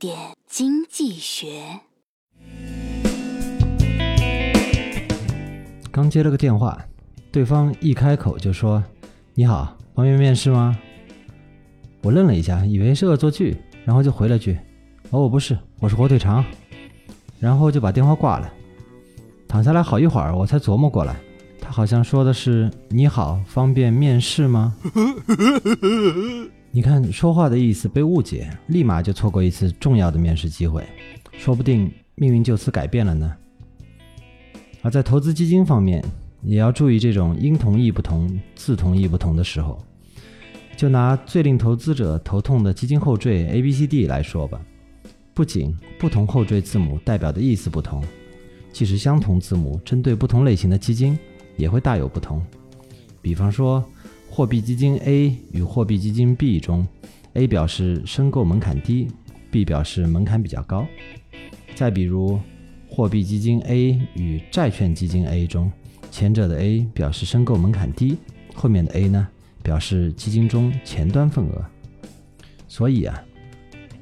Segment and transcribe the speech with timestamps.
[0.00, 0.16] 点
[0.48, 1.62] 经济学。
[5.90, 6.82] 刚接了个电话，
[7.30, 8.82] 对方一开口就说
[9.36, 10.74] ：“你好，方便面试吗？”
[12.00, 13.54] 我愣了一下，以为是恶作剧，
[13.84, 14.58] 然后就回了句
[15.12, 16.42] ：“哦，我不是，我是火腿肠。”
[17.38, 18.50] 然后就把电话挂了。
[19.46, 21.14] 躺下来好一会儿，我才琢磨过来，
[21.60, 24.74] 他好像说的是“你好，方便面试吗？”
[26.72, 30.86] 你看，说话的意思被误解，立马就错过一次重要的面试机会，
[31.32, 33.36] 说不定命运就此改变了呢。
[34.80, 36.00] 而在投资基金方面，
[36.42, 39.84] 也要注意这种音同义不同、字同义不同的时候。
[40.76, 44.58] 就拿最令投资者头痛的基金后缀 A、B、C、D 来说吧，
[45.34, 48.02] 不仅不同后缀字母代表的意思不同，
[48.72, 51.18] 即使相同字母，针对不同类型的基金
[51.56, 52.40] 也会大有不同。
[53.20, 53.84] 比方说，
[54.30, 56.86] 货币基金 A 与货币基金 B 中
[57.34, 59.08] ，A 表示申购门槛低
[59.50, 60.86] ，B 表示门槛比较高。
[61.74, 62.38] 再比如，
[62.88, 65.70] 货币基金 A 与债券基金 A 中，
[66.10, 68.16] 前者的 A 表示申购门槛低，
[68.54, 69.28] 后面的 A 呢？
[69.62, 71.62] 表示基金中前端份额，
[72.66, 73.22] 所以啊，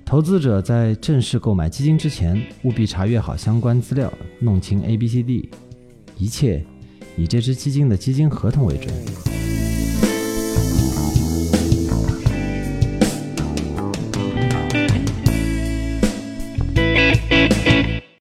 [0.04, 5.50] 投资者在正式购买基金之前，务必查阅好相关资料，弄清 A、B、C、D，
[6.16, 6.64] 一切
[7.16, 9.27] 以这只基金的基金合同为准。